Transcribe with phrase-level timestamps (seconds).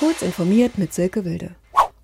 [0.00, 1.50] Kurz informiert mit Silke Wilde.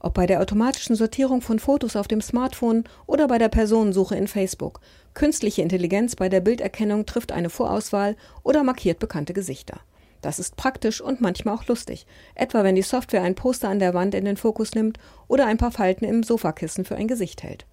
[0.01, 4.29] Ob bei der automatischen Sortierung von Fotos auf dem Smartphone oder bei der Personensuche in
[4.29, 4.81] Facebook.
[5.15, 9.81] Künstliche Intelligenz bei der Bilderkennung trifft eine Vorauswahl oder markiert bekannte Gesichter.
[10.21, 13.95] Das ist praktisch und manchmal auch lustig, etwa wenn die Software ein Poster an der
[13.95, 17.65] Wand in den Fokus nimmt oder ein paar Falten im Sofakissen für ein Gesicht hält.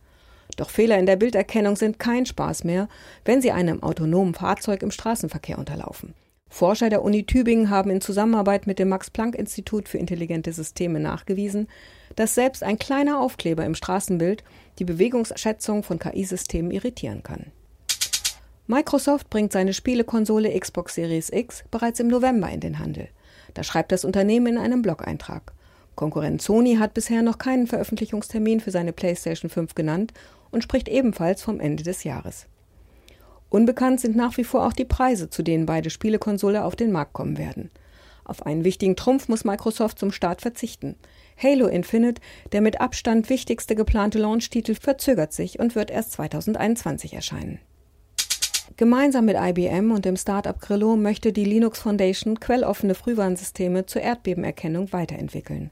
[0.55, 2.87] Doch Fehler in der Bilderkennung sind kein Spaß mehr,
[3.25, 6.13] wenn sie einem autonomen Fahrzeug im Straßenverkehr unterlaufen.
[6.53, 11.67] Forscher der Uni Tübingen haben in Zusammenarbeit mit dem Max-Planck-Institut für intelligente Systeme nachgewiesen,
[12.15, 14.43] dass selbst ein kleiner Aufkleber im Straßenbild
[14.77, 17.47] die Bewegungsschätzung von KI-Systemen irritieren kann.
[18.67, 23.07] Microsoft bringt seine Spielekonsole Xbox Series X bereits im November in den Handel.
[23.55, 25.53] Da schreibt das Unternehmen in einem Blog-Eintrag.
[25.95, 30.13] Konkurrent Sony hat bisher noch keinen Veröffentlichungstermin für seine PlayStation 5 genannt
[30.51, 32.45] und spricht ebenfalls vom Ende des Jahres.
[33.53, 37.13] Unbekannt sind nach wie vor auch die Preise, zu denen beide Spielekonsole auf den Markt
[37.13, 37.69] kommen werden.
[38.25, 40.95] Auf einen wichtigen Trumpf muss Microsoft zum Start verzichten.
[41.37, 42.19] Halo Infinite,
[42.51, 47.59] der mit Abstand wichtigste geplante Launch-Titel, verzögert sich und wird erst 2021 erscheinen.
[48.75, 54.91] Gemeinsam mit IBM und dem Startup Grillo möchte die Linux Foundation quelloffene Frühwarnsysteme zur Erdbebenerkennung
[54.93, 55.69] weiterentwickeln.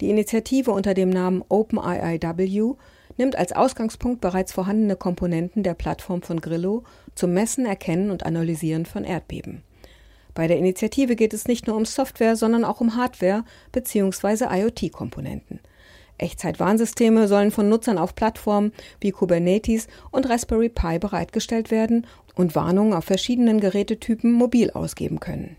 [0.00, 2.76] Die Initiative unter dem Namen OpenIIW
[3.20, 8.86] nimmt als Ausgangspunkt bereits vorhandene Komponenten der Plattform von Grillo zum Messen, Erkennen und Analysieren
[8.86, 9.62] von Erdbeben.
[10.32, 14.46] Bei der Initiative geht es nicht nur um Software, sondern auch um Hardware bzw.
[14.50, 15.60] IoT-Komponenten.
[16.16, 22.94] Echtzeitwarnsysteme sollen von Nutzern auf Plattformen wie Kubernetes und Raspberry Pi bereitgestellt werden und Warnungen
[22.94, 25.56] auf verschiedenen Gerätetypen mobil ausgeben können.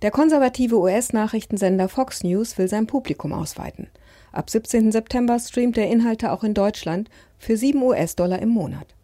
[0.00, 3.88] Der konservative US-Nachrichtensender Fox News will sein Publikum ausweiten.
[4.32, 4.92] Ab 17.
[4.92, 8.94] September streamt er Inhalte auch in Deutschland für 7 US-Dollar im Monat.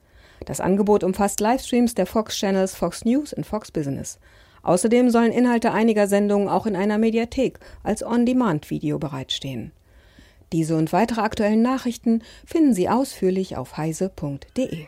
[0.45, 4.19] Das Angebot umfasst Livestreams der Fox-Channels Fox News und Fox Business.
[4.63, 9.73] Außerdem sollen Inhalte einiger Sendungen auch in einer Mediathek als On-Demand-Video bereitstehen.
[10.53, 14.87] Diese und weitere aktuellen Nachrichten finden Sie ausführlich auf heise.de.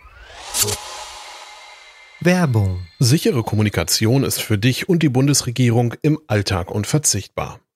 [2.20, 2.86] Werbung.
[2.98, 7.60] Sichere Kommunikation ist für dich und die Bundesregierung im Alltag unverzichtbar.